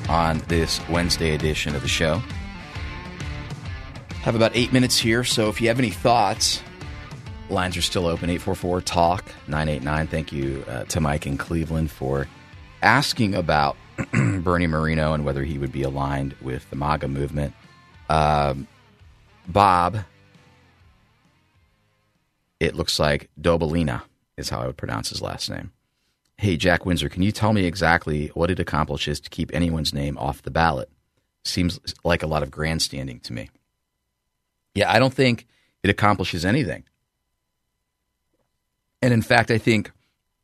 on 0.08 0.44
this 0.48 0.80
Wednesday 0.89 1.34
edition 1.34 1.74
of 1.75 1.82
the 1.82 1.88
show. 1.88 2.22
Have 4.22 4.36
about 4.36 4.51
eight 4.53 4.72
minutes 4.72 4.96
here, 4.96 5.24
so 5.24 5.50
if 5.50 5.60
you 5.60 5.70
have 5.70 5.80
any 5.80 5.89
thoughts, 5.89 6.62
lines 7.50 7.77
are 7.77 7.82
still 7.82 8.06
open 8.06 8.30
844 8.30 8.82
Talk 8.82 9.25
989. 9.48 10.06
Thank 10.06 10.32
you 10.32 10.63
uh, 10.68 10.84
to 10.84 11.00
Mike 11.00 11.25
in 11.25 11.36
Cleveland 11.36 11.89
for 11.89 12.27
asking 12.84 13.34
about 13.34 13.75
Bernie 14.12 14.68
Moreno 14.68 15.13
and 15.13 15.25
whether 15.25 15.44
he 15.44 15.58
would 15.58 15.72
be 15.72 15.82
aligned 15.82 16.36
with 16.44 16.70
the 16.70 16.75
MAGA 16.75 17.08
movement. 17.08 17.56
Um, 18.08 18.68
Bob, 19.48 19.98
it 22.60 22.75
looks 22.75 23.00
like 23.00 23.32
Dobalina 23.41 24.03
is 24.38 24.50
how 24.50 24.60
I 24.60 24.68
would 24.68 24.77
pronounce 24.77 25.10
his 25.10 25.24
last 25.24 25.50
name. 25.50 25.72
Hey, 26.41 26.57
Jack 26.57 26.88
Windsor, 26.88 27.07
can 27.07 27.21
you 27.21 27.31
tell 27.31 27.53
me 27.53 27.65
exactly 27.65 28.29
what 28.29 28.50
it 28.50 28.60
accomplishes 28.60 29.19
to 29.19 29.29
keep 29.29 29.53
anyone's 29.53 29.93
name 29.93 30.17
off 30.17 30.41
the 30.41 30.50
ballot? 30.50 30.89
Seems 31.45 31.79
like 32.03 32.24
a 32.24 32.27
lot 32.27 32.41
of 32.41 32.50
grandstanding 32.50 33.19
to 33.19 33.33
me. 33.33 33.51
Yeah, 34.74 34.91
I 34.91 34.98
don't 34.98 35.13
think 35.13 35.45
it 35.83 35.91
accomplishes 35.91 36.43
anything. 36.43 36.83
And 39.03 39.13
in 39.13 39.21
fact, 39.21 39.51
I 39.51 39.60
think 39.60 39.91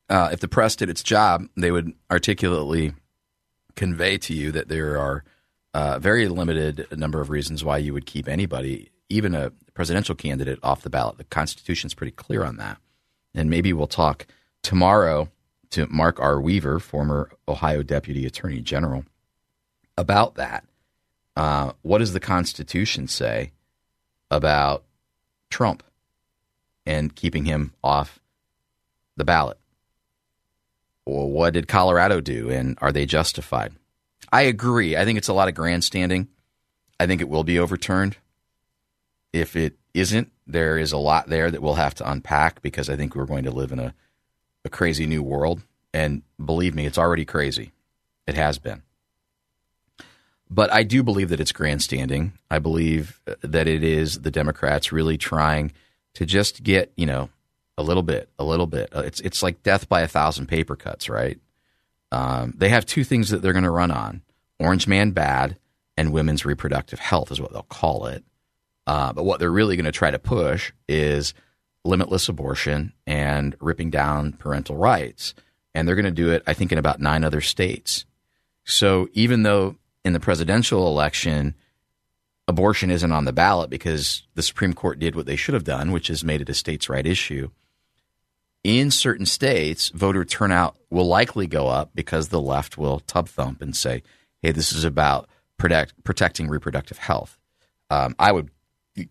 uh, 0.08 0.30
if 0.32 0.40
the 0.40 0.48
press 0.48 0.76
did 0.76 0.88
its 0.88 1.02
job, 1.02 1.46
they 1.58 1.72
would 1.72 1.92
articulately 2.12 2.94
convey 3.76 4.20
to 4.20 4.36
you 4.36 4.52
that 4.52 4.68
there 4.68 5.00
are 5.00 5.24
uh, 5.74 5.98
very 5.98 6.28
limited 6.28 6.86
number 6.96 7.22
of 7.22 7.32
reasons 7.32 7.64
why 7.64 7.80
you 7.80 7.92
would 7.92 8.06
keep 8.06 8.28
anybody, 8.28 8.92
even 9.10 9.34
a 9.34 9.50
presidential 9.74 10.14
candidate, 10.14 10.60
off 10.62 10.84
the 10.84 10.92
ballot. 10.92 11.18
The 11.18 11.24
Constitution's 11.24 11.96
pretty 11.96 12.12
clear 12.12 12.44
on 12.44 12.58
that. 12.58 12.78
And 13.34 13.50
maybe 13.50 13.74
we'll 13.74 13.88
talk 13.88 14.28
tomorrow 14.62 15.32
to 15.72 15.88
Mark 15.88 16.20
R. 16.20 16.40
Weaver, 16.40 16.80
former 16.80 17.32
Ohio 17.48 17.84
Deputy 17.84 18.26
Attorney 18.26 18.62
General, 18.62 19.06
about 19.98 20.36
that. 20.36 20.66
Uh, 21.36 21.74
what 21.82 22.00
does 22.00 22.14
the 22.14 22.20
Constitution 22.20 23.08
say 23.08 23.52
about 24.32 24.84
Trump 25.50 25.84
and 26.86 27.16
keeping 27.16 27.46
him 27.46 27.74
off 27.84 28.20
the 29.16 29.26
ballot? 29.26 29.58
Well, 31.06 31.30
what 31.30 31.54
did 31.54 31.68
Colorado 31.68 32.22
do, 32.22 32.50
and 32.50 32.78
are 32.82 32.92
they 32.92 33.06
justified? 33.06 33.74
I 34.32 34.44
agree. 34.44 34.98
I 34.98 35.06
think 35.06 35.18
it's 35.18 35.28
a 35.28 35.34
lot 35.34 35.48
of 35.48 35.56
grandstanding. 35.56 36.28
I 37.00 37.08
think 37.08 37.22
it 37.22 37.30
will 37.30 37.44
be 37.44 37.60
overturned. 37.60 38.18
If 39.32 39.56
it 39.56 39.78
isn't, 39.94 40.32
there 40.46 40.78
is 40.78 40.92
a 40.92 40.98
lot 40.98 41.28
there 41.28 41.52
that 41.52 41.62
we'll 41.62 41.76
have 41.76 41.96
to 41.96 42.10
unpack 42.10 42.62
because 42.62 42.90
I 42.90 42.96
think 42.96 43.16
we're 43.16 43.26
going 43.26 43.44
to 43.44 43.52
live 43.52 43.72
in 43.72 43.80
a 43.80 43.94
a 44.68 44.70
crazy 44.70 45.08
new 45.08 45.24
world. 45.24 45.64
And 45.94 46.22
believe 46.44 46.76
me, 46.76 46.86
it's 46.86 46.98
already 46.98 47.26
crazy. 47.26 47.72
It 48.28 48.36
has 48.36 48.60
been. 48.60 48.84
But 50.50 50.72
I 50.72 50.84
do 50.84 51.04
believe 51.04 51.30
that 51.30 51.40
it's 51.40 51.52
grandstanding. 51.52 52.34
I 52.50 52.60
believe 52.60 53.20
that 53.42 53.68
it 53.68 53.84
is 53.84 54.22
the 54.22 54.32
Democrats 54.32 54.92
really 54.92 55.18
trying 55.18 55.74
to 56.14 56.26
just 56.26 56.64
get, 56.64 56.92
you 56.96 57.06
know, 57.06 57.30
a 57.78 57.84
little 57.84 58.04
bit, 58.04 58.30
a 58.40 58.44
little 58.44 58.68
bit. 58.68 58.90
Uh, 58.96 59.02
it's 59.02 59.20
it's 59.22 59.44
like 59.44 59.64
death 59.64 59.90
by 59.90 60.02
a 60.02 60.08
thousand 60.08 60.48
paper 60.48 60.76
cuts, 60.76 61.10
right? 61.10 61.40
Um, 62.12 62.54
they 62.56 62.70
have 62.70 62.86
two 62.86 63.04
things 63.04 63.30
that 63.30 63.42
they're 63.42 63.54
going 63.54 63.64
to 63.64 63.72
run 63.72 63.92
on: 63.92 64.22
Orange 64.60 64.88
Man 64.88 65.12
bad 65.12 65.58
and 65.98 66.14
women's 66.14 66.46
reproductive 66.46 67.00
health 67.00 67.32
is 67.32 67.42
what 67.42 67.52
they'll 67.52 67.64
call 67.64 68.06
it. 68.06 68.24
Uh, 68.86 69.12
but 69.12 69.26
what 69.26 69.40
they're 69.40 69.52
really 69.52 69.76
going 69.76 69.86
to 69.86 69.92
try 69.92 70.12
to 70.12 70.20
push 70.20 70.72
is 70.88 71.34
limitless 71.88 72.30
abortion 72.30 72.94
and 73.06 73.56
ripping 73.60 73.90
down 73.90 74.34
parental 74.34 74.76
rights. 74.76 75.34
And 75.74 75.88
they're 75.88 75.96
going 75.96 76.06
to 76.06 76.12
do 76.12 76.32
it, 76.32 76.44
I 76.46 76.54
think, 76.54 76.72
in 76.72 76.78
about 76.78 77.00
nine 77.00 77.24
other 77.24 77.42
states. 77.42 78.06
So 78.64 79.10
even 79.14 79.44
though 79.44 79.78
in 80.04 80.14
the 80.14 80.20
presidential 80.20 80.88
election, 80.88 81.56
abortion 82.48 82.92
isn't 82.92 83.12
on 83.12 83.26
the 83.26 83.34
ballot 83.34 83.70
because 83.70 84.24
the 84.36 84.42
Supreme 84.42 84.74
Court 84.74 85.00
did 85.00 85.16
what 85.16 85.26
they 85.26 85.36
should 85.36 85.54
have 85.54 85.64
done, 85.64 85.92
which 85.92 86.10
is 86.10 86.24
made 86.24 86.42
it 86.42 86.50
a 86.50 86.54
states' 86.54 86.90
right 86.90 87.06
issue. 87.06 87.50
In 88.64 88.92
certain 88.92 89.26
states, 89.26 89.90
voter 89.90 90.26
turnout 90.26 90.76
will 90.90 91.08
likely 91.08 91.48
go 91.48 91.68
up 91.68 91.92
because 91.94 92.30
the 92.30 92.42
left 92.42 92.78
will 92.78 93.00
tub 93.02 93.30
thump 93.30 93.62
and 93.62 93.76
say, 93.76 94.04
hey, 94.42 94.52
this 94.52 94.74
is 94.74 94.84
about 94.84 95.30
protect, 95.58 96.04
protecting 96.04 96.50
reproductive 96.50 96.98
health. 96.98 97.38
Um, 97.90 98.16
I 98.20 98.32
would 98.32 98.50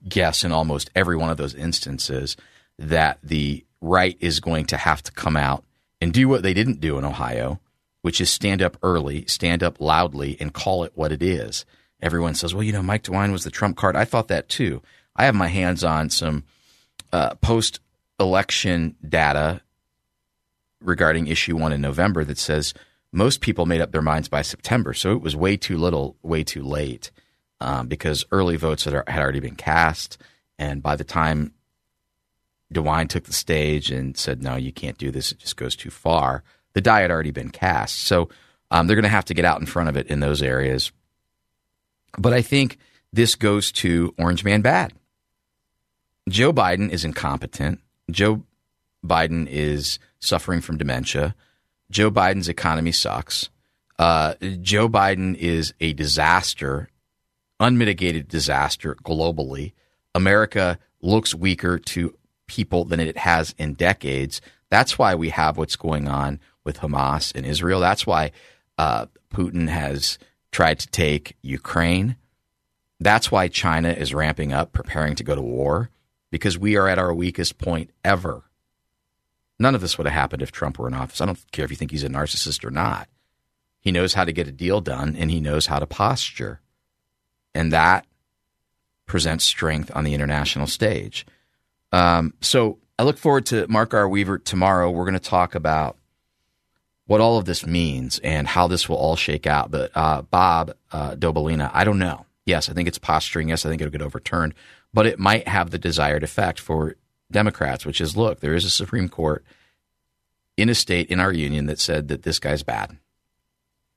guess 0.07 0.45
in 0.45 0.53
almost 0.53 0.91
every 0.95 1.17
one 1.17 1.31
of 1.31 1.37
those 1.37 1.55
instances 1.55 2.37
that 2.79 3.19
the 3.23 3.65
right 3.81 4.17
is 4.21 4.41
going 4.41 4.67
to 4.67 4.77
have 4.77 5.03
to 5.03 5.13
come 5.13 5.37
out 5.37 5.65
and 6.01 6.13
do 6.13 6.29
what 6.29 6.43
they 6.43 6.55
didn't 6.55 6.81
do 6.81 6.99
in 6.99 7.05
Ohio, 7.05 7.61
which 8.03 8.21
is 8.21 8.31
stand 8.31 8.63
up 8.63 8.77
early, 8.83 9.25
stand 9.27 9.63
up 9.63 9.81
loudly, 9.81 10.37
and 10.41 10.53
call 10.53 10.85
it 10.85 10.93
what 10.95 11.13
it 11.13 11.23
is. 11.23 11.65
Everyone 12.01 12.35
says, 12.35 12.55
well, 12.55 12.63
you 12.63 12.73
know, 12.73 12.83
Mike 12.83 13.05
DeWine 13.05 13.33
was 13.33 13.45
the 13.45 13.51
Trump 13.51 13.77
card. 13.77 13.97
I 13.97 14.05
thought 14.05 14.29
that 14.29 14.49
too. 14.49 14.83
I 15.15 15.25
have 15.25 15.35
my 15.35 15.49
hands 15.49 15.83
on 15.83 16.11
some 16.11 16.45
uh, 17.13 17.35
post 17.37 17.81
election 18.21 18.97
data 19.07 19.63
regarding 20.83 21.27
issue 21.27 21.57
one 21.57 21.73
in 21.73 21.81
November 21.81 22.25
that 22.25 22.39
says 22.39 22.75
most 23.13 23.41
people 23.41 23.65
made 23.65 23.81
up 23.81 23.93
their 23.93 24.03
minds 24.03 24.29
by 24.29 24.43
September. 24.43 24.93
So 24.93 25.13
it 25.13 25.23
was 25.23 25.35
way 25.35 25.57
too 25.57 25.79
little, 25.79 26.17
way 26.23 26.45
too 26.45 26.63
late 26.63 27.11
um, 27.61 27.89
because 27.89 28.27
early 28.31 28.57
votes 28.57 28.85
had, 28.85 28.95
had 29.09 29.23
already 29.23 29.41
been 29.41 29.57
cast. 29.57 30.19
And 30.59 30.83
by 30.83 30.97
the 30.97 31.05
time 31.05 31.53
DeWine 32.73 33.09
took 33.09 33.25
the 33.25 33.33
stage 33.33 33.91
and 33.91 34.17
said, 34.17 34.43
"No, 34.43 34.57
you 34.57 34.73
can't 34.73 34.99
do 34.99 35.11
this. 35.11 35.33
It 35.33 35.39
just 35.39 35.57
goes 35.57 35.77
too 35.77 35.91
far." 35.91 36.43
The 36.73 36.81
die 36.81 37.01
had 37.01 37.11
already 37.11 37.31
been 37.31 37.51
cast, 37.51 38.01
so 38.01 38.29
um, 38.71 38.87
they're 38.87 38.97
going 38.97 39.05
to 39.05 39.09
have 39.09 39.25
to 39.27 39.35
get 39.35 39.45
out 39.45 39.61
in 39.61 39.67
front 39.67 39.89
of 39.89 39.97
it 39.97 40.09
in 40.09 40.21
those 40.21 40.43
areas. 40.43 40.93
But 42.19 42.33
I 42.33 42.43
think 42.43 42.79
this 43.13 43.35
goes 43.35 43.73
to 43.73 44.15
Orange 44.19 44.45
Man 44.45 44.63
bad. 44.63 44.93
Joe 46.29 46.53
Biden 46.53 46.91
is 46.91 47.05
incompetent. 47.05 47.81
Joe 48.11 48.43
Biden 49.05 49.47
is 49.49 49.99
suffering 50.19 50.61
from 50.61 50.77
dementia. 50.77 51.35
Joe 51.91 52.11
Biden's 52.11 52.49
economy 52.49 52.93
sucks. 52.93 53.49
Uh, 53.99 54.35
Joe 54.61 54.89
Biden 54.89 55.37
is 55.37 55.73
a 55.81 55.93
disaster, 55.93 56.89
unmitigated 57.61 58.29
disaster 58.29 58.97
globally. 59.05 59.73
America 60.15 60.79
looks 61.01 61.35
weaker 61.35 61.79
to 61.79 62.17
people 62.47 62.85
than 62.85 63.01
it 63.01 63.19
has 63.19 63.55
in 63.59 63.75
decades. 63.75 64.41
That's 64.71 64.99
why 64.99 65.15
we 65.15 65.31
have 65.31 65.57
what's 65.57 65.77
going 65.77 66.09
on 66.09 66.41
with 66.65 66.79
Hamas 66.81 67.35
and 67.35 67.47
Israel. 67.47 67.81
That's 67.81 68.07
why 68.07 68.33
uh, 68.79 69.07
Putin 69.33 69.69
has 69.69 70.19
tried 70.51 70.79
to 70.81 70.89
take 70.89 71.37
Ukraine. 71.43 72.17
That's 72.99 73.31
why 73.31 73.49
China 73.49 73.91
is 73.91 74.15
ramping 74.15 74.53
up, 74.53 74.73
preparing 74.73 75.15
to 75.17 75.25
go 75.25 75.35
to 75.35 75.43
war, 75.43 75.91
because 76.31 76.59
we 76.59 76.77
are 76.77 76.89
at 76.89 76.99
our 76.99 77.15
weakest 77.15 77.59
point 77.59 77.91
ever. 78.05 78.45
None 79.59 79.75
of 79.75 79.81
this 79.81 79.97
would 79.97 80.07
have 80.07 80.15
happened 80.15 80.43
if 80.43 80.53
Trump 80.53 80.79
were 80.79 80.89
in 80.89 80.95
office. 80.95 81.21
I 81.21 81.27
don't 81.27 81.53
care 81.53 81.65
if 81.65 81.71
you 81.71 81.77
think 81.77 81.91
he's 81.91 82.05
a 82.05 82.09
narcissist 82.09 82.65
or 82.65 82.71
not. 82.71 83.09
He 83.81 83.93
knows 83.93 84.15
how 84.15 84.25
to 84.25 84.33
get 84.33 84.49
a 84.49 84.53
deal 84.53 84.81
done 84.81 85.15
and 85.17 85.31
he 85.31 85.41
knows 85.41 85.67
how 85.67 85.79
to 85.79 85.87
posture. 85.87 86.61
And 87.55 87.73
that 87.73 88.07
presents 89.07 89.45
strength 89.45 89.91
on 89.95 90.05
the 90.05 90.13
international 90.13 90.67
stage. 90.67 91.25
Um, 91.97 92.35
so 92.43 92.79
I 92.99 93.05
look 93.05 93.17
forward 93.17 93.47
to 93.47 93.67
Mark 93.69 93.95
R. 93.95 94.07
Weaver 94.07 94.39
tomorrow. 94.39 94.91
We're 94.91 95.05
going 95.05 95.15
to 95.15 95.21
talk 95.21 95.55
about 95.55 95.97
what 97.07 97.23
all 97.23 97.39
of 97.39 97.47
this 97.47 97.67
means 97.67 98.19
and 98.19 98.47
how 98.47 98.67
this 98.67 98.87
will 98.87 98.97
all 98.97 99.17
shake 99.17 99.47
out. 99.47 99.71
But 99.71 99.93
uh, 99.95 100.21
Bob 100.23 100.75
uh, 100.93 101.13
Dobalina, 101.15 101.71
I 101.73 101.85
don't 101.85 101.99
know. 101.99 102.27
Yes, 102.45 102.69
I 102.69 102.75
think 102.75 102.87
it's 102.87 102.99
posturing. 102.99 103.49
Yes, 103.49 103.65
I 103.65 103.71
think 103.71 103.81
it'll 103.81 103.93
get 103.93 104.03
overturned, 104.03 104.53
but 104.93 105.07
it 105.07 105.19
might 105.19 105.49
have 105.49 105.71
the 105.71 105.79
desired 105.79 106.23
effect 106.23 106.61
for 106.61 106.97
Democrats, 107.33 107.87
which 107.87 108.03
is 108.03 108.15
look, 108.15 108.41
there 108.41 108.55
is 108.55 108.67
a 108.67 108.71
Supreme 108.71 109.09
Court 109.09 109.43
in 110.59 110.69
a 110.69 110.75
state 110.75 111.09
in 111.09 111.19
our 111.19 111.33
union 111.33 111.65
that 111.65 111.79
said 111.81 112.09
that 112.09 112.25
this 112.25 112.39
guy's 112.39 112.63
bad. 112.63 112.99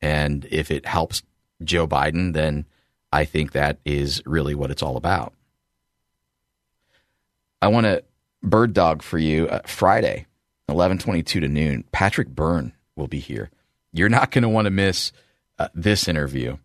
And 0.01 0.47
if 0.49 0.71
it 0.71 0.85
helps 0.85 1.21
Joe 1.61 1.85
Biden, 1.85 2.31
then 2.31 2.65
I 3.11 3.25
think 3.25 3.51
that 3.51 3.79
is 3.83 4.21
really 4.25 4.55
what 4.55 4.71
it's 4.71 4.83
all 4.83 4.95
about. 4.95 5.33
I 7.61 7.67
want 7.67 7.85
to 7.85 8.03
bird 8.41 8.73
dog 8.73 9.01
for 9.01 9.17
you 9.17 9.47
uh, 9.47 9.61
Friday, 9.65 10.25
11:22 10.69 11.25
to 11.25 11.47
noon. 11.47 11.83
Patrick 11.91 12.29
Byrne 12.29 12.73
will 12.95 13.07
be 13.07 13.19
here. 13.19 13.49
You're 13.91 14.09
not 14.09 14.31
going 14.31 14.43
to 14.43 14.49
want 14.49 14.65
to 14.65 14.71
miss 14.71 15.11
uh, 15.57 15.69
this 15.73 16.07
interview. 16.07 16.57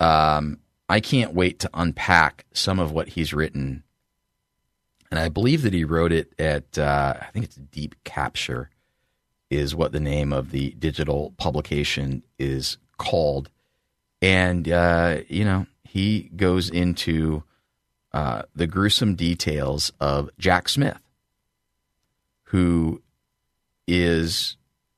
Um, 0.00 0.60
I 0.88 1.00
can't 1.00 1.34
wait 1.34 1.58
to 1.60 1.70
unpack 1.74 2.46
some 2.52 2.78
of 2.78 2.92
what 2.92 3.08
he's 3.08 3.34
written. 3.34 3.82
And 5.10 5.18
I 5.18 5.28
believe 5.28 5.62
that 5.62 5.72
he 5.72 5.84
wrote 5.84 6.12
it 6.12 6.32
at, 6.38 6.78
uh, 6.78 7.14
I 7.20 7.26
think 7.26 7.44
it's 7.46 7.56
Deep 7.56 7.94
Capture, 8.04 8.70
is 9.50 9.74
what 9.74 9.92
the 9.92 10.00
name 10.00 10.32
of 10.32 10.50
the 10.50 10.70
digital 10.72 11.34
publication 11.38 12.22
is 12.38 12.78
called. 12.98 13.50
And, 14.20 14.68
uh, 14.68 15.20
you 15.28 15.44
know, 15.44 15.66
he 15.84 16.30
goes 16.36 16.68
into 16.68 17.42
uh, 18.12 18.42
the 18.54 18.66
gruesome 18.66 19.14
details 19.14 19.92
of 20.00 20.30
Jack 20.38 20.68
Smith, 20.68 21.00
who 22.44 23.02
is 23.86 24.56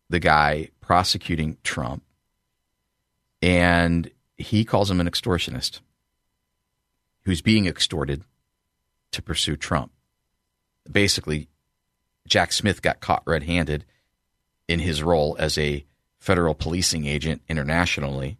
the 0.08 0.20
guy 0.20 0.70
prosecuting 0.80 1.56
Trump. 1.62 2.02
And 3.42 4.10
he 4.36 4.64
calls 4.64 4.90
him 4.90 5.00
an 5.00 5.08
extortionist 5.08 5.80
who's 7.24 7.42
being 7.42 7.66
extorted 7.66 8.24
to 9.12 9.22
pursue 9.22 9.56
Trump. 9.56 9.92
Basically, 10.90 11.48
Jack 12.26 12.52
Smith 12.52 12.82
got 12.82 13.00
caught 13.00 13.22
red 13.26 13.44
handed 13.44 13.84
in 14.68 14.80
his 14.80 15.02
role 15.02 15.36
as 15.38 15.58
a 15.58 15.84
federal 16.18 16.54
policing 16.54 17.06
agent 17.06 17.42
internationally. 17.48 18.38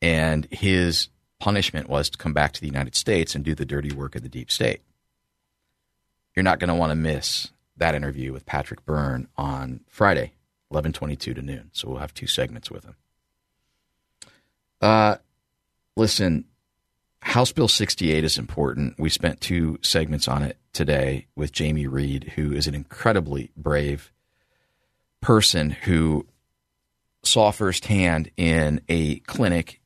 And 0.00 0.46
his 0.50 1.08
punishment 1.38 1.88
was 1.88 2.10
to 2.10 2.18
come 2.18 2.32
back 2.32 2.52
to 2.52 2.60
the 2.60 2.66
United 2.66 2.94
States 2.94 3.34
and 3.34 3.44
do 3.44 3.54
the 3.54 3.64
dirty 3.64 3.94
work 3.94 4.16
of 4.16 4.22
the 4.22 4.28
deep 4.28 4.50
state. 4.50 4.80
You're 6.34 6.42
not 6.42 6.58
going 6.58 6.68
to 6.68 6.74
want 6.74 6.90
to 6.90 6.96
miss 6.96 7.48
that 7.76 7.94
interview 7.94 8.32
with 8.32 8.46
Patrick 8.46 8.84
Byrne 8.84 9.28
on 9.36 9.80
Friday, 9.88 10.32
11:22 10.72 11.18
to 11.34 11.42
noon. 11.42 11.70
So 11.72 11.88
we'll 11.88 11.98
have 11.98 12.14
two 12.14 12.26
segments 12.26 12.70
with 12.70 12.84
him. 12.84 12.96
Uh, 14.80 15.16
listen, 15.96 16.44
House 17.20 17.52
Bill 17.52 17.68
68 17.68 18.24
is 18.24 18.38
important. 18.38 18.98
We 18.98 19.10
spent 19.10 19.40
two 19.40 19.78
segments 19.82 20.28
on 20.28 20.42
it 20.42 20.56
today 20.72 21.26
with 21.34 21.52
Jamie 21.52 21.86
Reed, 21.86 22.32
who 22.36 22.52
is 22.52 22.66
an 22.66 22.74
incredibly 22.74 23.50
brave 23.56 24.12
person 25.20 25.70
who 25.70 26.26
saw 27.24 27.50
firsthand 27.50 28.30
in 28.36 28.80
a 28.88 29.16
clinic 29.20 29.80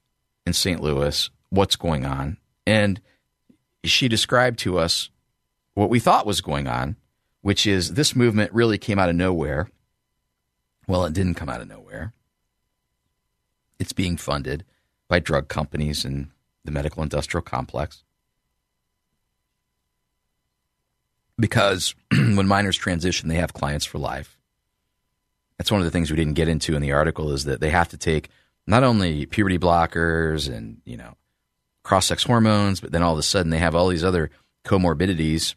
in 0.47 0.53
St. 0.53 0.81
Louis 0.81 1.31
what's 1.53 1.77
going 1.77 2.07
on. 2.07 2.39
And 2.67 3.01
she 3.85 4.09
described 4.09 4.59
to 4.61 4.79
us 4.79 5.11
what 5.75 5.91
we 5.91 6.01
thought 6.01 6.27
was 6.27 6.41
going 6.41 6.67
on, 6.67 6.97
which 7.43 7.67
is 7.67 7.93
this 7.93 8.17
movement 8.17 8.53
really 8.55 8.79
came 8.79 8.99
out 8.99 9.11
of 9.11 9.17
nowhere. 9.17 9.69
Well, 10.89 11.05
it 11.05 11.13
didn't 11.13 11.35
come 11.35 11.51
out 11.51 11.61
of 11.61 11.69
nowhere. 11.69 12.15
It's 13.79 13.93
being 13.93 14.17
funded 14.17 14.65
by 15.09 15.19
drug 15.19 15.49
companies 15.49 16.07
and 16.07 16.31
the 16.65 16.73
medical 16.73 17.03
industrial 17.03 17.43
complex. 17.43 18.03
Because 21.39 21.95
when 22.11 22.49
minors 22.49 22.77
transition, 22.79 23.29
they 23.29 23.37
have 23.37 23.53
clients 23.53 23.85
for 23.85 23.99
life. 23.99 24.39
That's 25.59 25.71
one 25.71 25.81
of 25.81 25.85
the 25.85 25.91
things 25.91 26.11
we 26.11 26.17
didn't 26.17 26.35
get 26.35 26.49
into 26.49 26.75
in 26.77 26.83
the 26.83 26.93
article 26.93 27.31
is 27.31 27.45
that 27.45 27.61
they 27.61 27.71
have 27.71 27.89
to 27.91 27.99
take 27.99 28.31
not 28.67 28.85
only 28.85 29.27
puberty 29.27 29.59
blockers 29.59 30.51
and, 30.51 30.81
you 30.85 30.97
know, 30.97 31.17
cross 31.83 32.07
sex 32.07 32.25
hormones, 32.25 32.81
but 32.81 32.93
then 32.93 33.03
all 33.03 33.13
of 33.13 33.19
a 33.19 33.23
sudden 33.23 33.51
they 33.51 33.59
have 33.59 33.75
all 33.75 33.89
these 33.89 34.05
other 34.05 34.31
comorbidities 34.65 35.55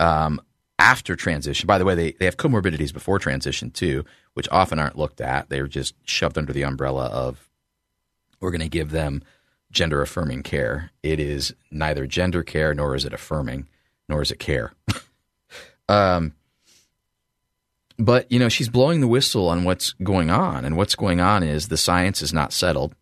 um, 0.00 0.40
after 0.78 1.16
transition. 1.16 1.66
By 1.66 1.78
the 1.78 1.84
way, 1.84 1.94
they, 1.94 2.12
they 2.12 2.24
have 2.24 2.36
comorbidities 2.36 2.92
before 2.92 3.18
transition 3.18 3.70
too, 3.70 4.04
which 4.34 4.48
often 4.50 4.78
aren't 4.78 4.98
looked 4.98 5.20
at. 5.20 5.48
They're 5.48 5.68
just 5.68 5.94
shoved 6.04 6.38
under 6.38 6.52
the 6.52 6.62
umbrella 6.62 7.06
of 7.06 7.48
we're 8.40 8.50
going 8.50 8.60
to 8.60 8.68
give 8.68 8.90
them 8.90 9.22
gender 9.70 10.00
affirming 10.02 10.42
care. 10.42 10.90
It 11.02 11.20
is 11.20 11.54
neither 11.70 12.06
gender 12.06 12.42
care 12.42 12.74
nor 12.74 12.94
is 12.94 13.04
it 13.04 13.12
affirming, 13.12 13.68
nor 14.08 14.22
is 14.22 14.30
it 14.30 14.38
care. 14.38 14.72
um, 15.88 16.34
but 17.98 18.30
you 18.30 18.38
know, 18.38 18.48
she's 18.48 18.68
blowing 18.68 19.00
the 19.00 19.08
whistle 19.08 19.48
on 19.48 19.64
what's 19.64 19.92
going 20.02 20.30
on, 20.30 20.64
and 20.64 20.76
what's 20.76 20.94
going 20.94 21.20
on 21.20 21.42
is 21.42 21.68
the 21.68 21.76
science 21.76 22.22
is 22.22 22.32
not 22.32 22.52
settled. 22.52 22.94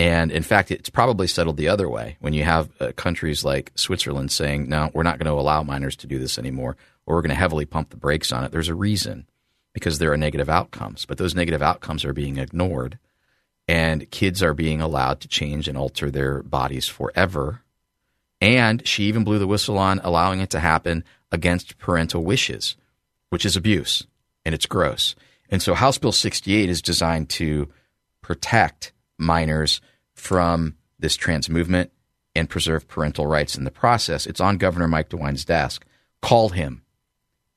And 0.00 0.32
in 0.32 0.42
fact, 0.42 0.70
it's 0.70 0.88
probably 0.88 1.26
settled 1.26 1.58
the 1.58 1.68
other 1.68 1.86
way 1.86 2.16
when 2.20 2.32
you 2.32 2.42
have 2.42 2.70
uh, 2.80 2.92
countries 2.92 3.44
like 3.44 3.70
Switzerland 3.74 4.32
saying, 4.32 4.66
no, 4.66 4.90
we're 4.94 5.02
not 5.02 5.18
going 5.18 5.26
to 5.26 5.38
allow 5.38 5.62
minors 5.62 5.94
to 5.96 6.06
do 6.06 6.18
this 6.18 6.38
anymore, 6.38 6.78
or 7.04 7.16
we're 7.16 7.20
going 7.20 7.28
to 7.28 7.34
heavily 7.34 7.66
pump 7.66 7.90
the 7.90 7.98
brakes 7.98 8.32
on 8.32 8.42
it. 8.42 8.50
There's 8.50 8.70
a 8.70 8.74
reason 8.74 9.26
because 9.74 9.98
there 9.98 10.10
are 10.10 10.16
negative 10.16 10.48
outcomes, 10.48 11.04
but 11.04 11.18
those 11.18 11.34
negative 11.34 11.60
outcomes 11.60 12.02
are 12.06 12.14
being 12.14 12.38
ignored. 12.38 12.98
And 13.68 14.10
kids 14.10 14.42
are 14.42 14.54
being 14.54 14.80
allowed 14.80 15.20
to 15.20 15.28
change 15.28 15.68
and 15.68 15.76
alter 15.76 16.10
their 16.10 16.42
bodies 16.42 16.86
forever. 16.86 17.60
And 18.40 18.88
she 18.88 19.04
even 19.04 19.22
blew 19.22 19.38
the 19.38 19.46
whistle 19.46 19.76
on 19.76 20.00
allowing 20.02 20.40
it 20.40 20.48
to 20.50 20.60
happen 20.60 21.04
against 21.30 21.76
parental 21.76 22.24
wishes, 22.24 22.74
which 23.28 23.44
is 23.44 23.54
abuse 23.54 24.06
and 24.46 24.54
it's 24.54 24.64
gross. 24.64 25.14
And 25.50 25.60
so 25.60 25.74
House 25.74 25.98
Bill 25.98 26.10
68 26.10 26.70
is 26.70 26.80
designed 26.80 27.28
to 27.30 27.68
protect 28.22 28.94
minors 29.18 29.82
from 30.20 30.76
this 30.98 31.16
trans 31.16 31.48
movement 31.48 31.90
and 32.34 32.48
preserve 32.48 32.86
parental 32.86 33.26
rights 33.26 33.56
in 33.56 33.64
the 33.64 33.70
process. 33.70 34.26
It's 34.26 34.40
on 34.40 34.58
Governor 34.58 34.86
Mike 34.86 35.08
DeWine's 35.08 35.44
desk. 35.44 35.84
Call 36.22 36.50
him. 36.50 36.82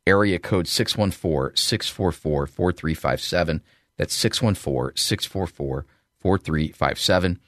Area 0.07 0.39
code 0.39 0.67
614 0.67 1.55
644 1.55 2.47
4357. 2.47 3.61
That's 3.97 4.13
614 4.13 4.97
644 4.97 5.85
4357. 6.19 7.39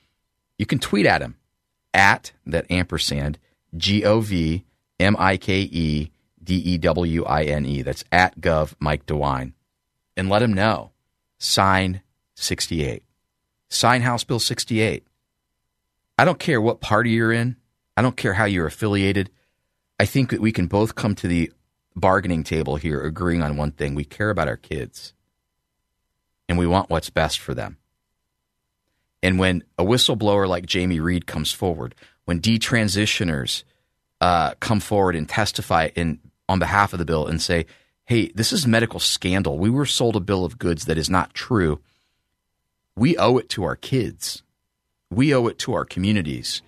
You 0.58 0.66
can 0.66 0.80
tweet 0.80 1.06
at 1.06 1.22
him 1.22 1.36
at 1.94 2.32
that 2.46 2.70
ampersand 2.70 3.40
G 3.76 4.06
O 4.06 4.20
V 4.22 4.64
M 5.00 5.16
I 5.18 5.38
K 5.38 5.62
E 5.62 6.12
D 6.42 6.56
E 6.56 6.78
W 6.78 7.26
I 7.26 7.44
N 7.44 7.66
E. 7.66 7.82
That's 7.82 8.04
at 8.12 8.40
Gov 8.40 8.74
Mike 8.80 9.06
DeWine. 9.06 9.54
And 10.16 10.30
let 10.30 10.42
him 10.42 10.54
know. 10.54 10.92
Sign 11.38 12.02
68 12.36 13.04
sign 13.70 14.02
House 14.02 14.24
Bill 14.24 14.40
68. 14.40 15.06
I 16.18 16.26
don't 16.26 16.40
care 16.40 16.62
what 16.62 16.82
party 16.82 17.12
you're 17.12 17.34
in. 17.34 17.58
I 17.98 18.02
don't 18.02 18.18
care 18.18 18.34
how 18.34 18.46
you're 18.46 18.68
affiliated. 18.68 19.30
I 20.00 20.06
think 20.06 20.30
that 20.30 20.42
we 20.42 20.52
can 20.52 20.68
both 20.68 20.96
come 20.96 21.16
to 21.16 21.28
the 21.28 21.52
bargaining 21.96 22.44
table 22.44 22.76
here 22.76 23.02
agreeing 23.02 23.42
on 23.42 23.58
one 23.58 23.72
thing. 23.72 23.96
We 23.96 24.04
care 24.04 24.30
about 24.30 24.48
our 24.48 24.58
kids 24.58 25.14
and 26.48 26.58
we 26.58 26.68
want 26.68 26.90
what's 26.90 27.10
best 27.10 27.40
for 27.40 27.54
them. 27.54 27.78
And 29.24 29.40
when 29.40 29.64
a 29.78 29.84
whistleblower 29.84 30.48
like 30.48 30.66
Jamie 30.66 31.00
Reed 31.00 31.26
comes 31.26 31.52
forward, 31.52 31.96
when 32.26 32.42
detransitioners 32.42 33.64
uh, 34.22 34.54
come 34.60 34.80
forward 34.80 35.16
and 35.16 35.28
testify 35.28 35.90
in, 35.96 36.20
on 36.48 36.60
behalf 36.60 36.94
of 36.94 37.00
the 37.00 37.06
bill 37.06 37.26
and 37.26 37.42
say, 37.42 37.66
hey, 38.06 38.32
this 38.36 38.54
is 38.54 38.68
medical 38.68 39.00
scandal. 39.00 39.58
We 39.58 39.70
were 39.70 39.86
sold 39.86 40.16
a 40.16 40.20
bill 40.20 40.46
of 40.46 40.60
goods 40.60 40.86
that 40.86 40.98
is 40.98 41.10
not 41.10 41.34
true 41.34 41.82
we 42.96 43.18
owe 43.18 43.38
it 43.38 43.50
to 43.50 43.64
our 43.64 43.76
kids. 43.76 44.44
We 45.12 45.34
owe 45.34 45.48
it 45.48 45.60
to 45.60 45.74
our 45.74 45.86
communities. 45.86 46.62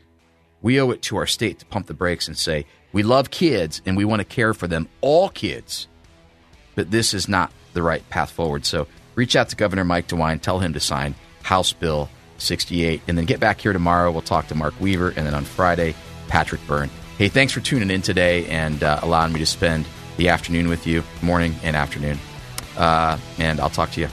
We 0.62 0.80
owe 0.82 0.92
it 0.92 1.02
to 1.04 1.18
our 1.18 1.28
state 1.28 1.60
to 1.60 1.66
pump 1.66 1.88
the 1.88 1.94
brakes 1.94 2.28
and 2.28 2.38
say, 2.38 2.66
we 2.92 3.04
love 3.04 3.32
kids 3.32 3.82
and 3.86 3.96
we 3.96 4.06
want 4.06 4.20
to 4.20 4.26
care 4.26 4.54
for 4.54 4.68
them, 4.68 4.90
all 5.02 5.30
kids. 5.30 5.88
But 6.76 6.92
this 6.92 7.14
is 7.14 7.30
not 7.30 7.52
the 7.74 7.82
right 7.82 8.08
path 8.10 8.32
forward. 8.32 8.66
So 8.66 8.88
reach 9.16 9.36
out 9.36 9.50
to 9.50 9.56
Governor 9.56 9.84
Mike 9.84 10.08
DeWine, 10.08 10.42
tell 10.42 10.60
him 10.60 10.74
to 10.74 10.80
sign 10.80 11.16
House 11.44 11.74
Bill 11.74 12.10
68, 12.40 13.02
and 13.08 13.18
then 13.18 13.26
get 13.26 13.40
back 13.40 13.62
here 13.62 13.74
tomorrow. 13.74 14.12
We'll 14.12 14.22
talk 14.22 14.48
to 14.48 14.56
Mark 14.56 14.80
Weaver, 14.80 15.10
and 15.10 15.26
then 15.26 15.34
on 15.34 15.44
Friday, 15.44 15.96
Patrick 16.28 16.66
Byrne. 16.68 16.90
Hey, 17.18 17.30
thanks 17.30 17.54
for 17.54 17.62
tuning 17.62 17.90
in 17.90 18.02
today 18.02 18.46
and 18.48 18.84
uh, 18.84 19.00
allowing 19.02 19.34
me 19.34 19.40
to 19.40 19.46
spend 19.46 19.88
the 20.18 20.30
afternoon 20.30 20.68
with 20.68 20.86
you, 20.86 21.04
morning 21.22 21.56
and 21.64 21.76
afternoon. 21.76 22.20
Uh, 22.78 23.18
and 23.40 23.60
I'll 23.60 23.72
talk 23.72 23.92
to 23.92 24.02
you 24.02 24.10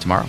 tomorrow. 0.00 0.28